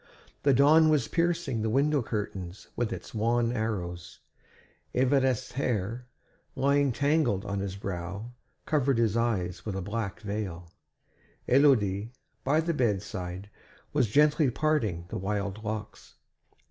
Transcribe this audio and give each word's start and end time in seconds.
The 0.41 0.51
dawn 0.51 0.89
was 0.89 1.07
piercing 1.07 1.61
the 1.61 1.69
window 1.69 2.01
curtains 2.01 2.69
with 2.75 2.91
its 2.91 3.13
wan 3.13 3.51
arrows. 3.51 4.19
Évariste's 4.95 5.51
hair, 5.51 6.07
lying 6.55 6.91
tangled 6.91 7.45
on 7.45 7.59
his 7.59 7.75
brow, 7.75 8.31
covered 8.65 8.97
his 8.97 9.15
eyes 9.15 9.63
with 9.63 9.75
a 9.75 9.81
black 9.83 10.19
veil; 10.21 10.71
Élodie, 11.47 12.09
by 12.43 12.61
the 12.61 12.73
bedside, 12.73 13.51
was 13.93 14.07
gently 14.07 14.49
parting 14.49 15.05
the 15.09 15.19
wild 15.19 15.63
locks. 15.63 16.15